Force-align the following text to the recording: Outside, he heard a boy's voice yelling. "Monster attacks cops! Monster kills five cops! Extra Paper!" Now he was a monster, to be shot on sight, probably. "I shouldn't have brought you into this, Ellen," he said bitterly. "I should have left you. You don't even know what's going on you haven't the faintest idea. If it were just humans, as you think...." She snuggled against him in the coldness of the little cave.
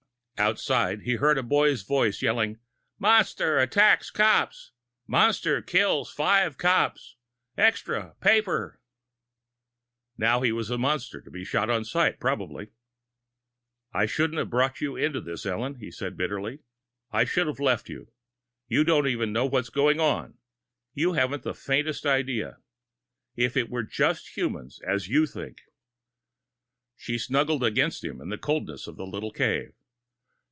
Outside, 0.43 1.01
he 1.03 1.17
heard 1.17 1.37
a 1.37 1.43
boy's 1.43 1.83
voice 1.83 2.23
yelling. 2.23 2.57
"Monster 2.97 3.59
attacks 3.59 4.09
cops! 4.09 4.71
Monster 5.05 5.61
kills 5.61 6.11
five 6.11 6.57
cops! 6.57 7.15
Extra 7.59 8.15
Paper!" 8.21 8.79
Now 10.17 10.41
he 10.41 10.51
was 10.51 10.71
a 10.71 10.79
monster, 10.79 11.21
to 11.21 11.29
be 11.29 11.45
shot 11.45 11.69
on 11.69 11.85
sight, 11.85 12.19
probably. 12.19 12.71
"I 13.93 14.07
shouldn't 14.07 14.39
have 14.39 14.49
brought 14.49 14.81
you 14.81 14.95
into 14.95 15.21
this, 15.21 15.45
Ellen," 15.45 15.75
he 15.75 15.91
said 15.91 16.17
bitterly. 16.17 16.61
"I 17.11 17.23
should 17.23 17.45
have 17.45 17.59
left 17.59 17.87
you. 17.87 18.11
You 18.67 18.83
don't 18.83 19.05
even 19.05 19.31
know 19.31 19.45
what's 19.45 19.69
going 19.69 19.99
on 19.99 20.39
you 20.95 21.13
haven't 21.13 21.43
the 21.43 21.53
faintest 21.53 22.03
idea. 22.03 22.57
If 23.35 23.55
it 23.55 23.69
were 23.69 23.83
just 23.83 24.35
humans, 24.35 24.81
as 24.87 25.07
you 25.07 25.27
think...." 25.27 25.61
She 26.97 27.19
snuggled 27.19 27.63
against 27.63 28.03
him 28.03 28.19
in 28.19 28.29
the 28.29 28.39
coldness 28.39 28.87
of 28.87 28.97
the 28.97 29.05
little 29.05 29.31
cave. 29.31 29.73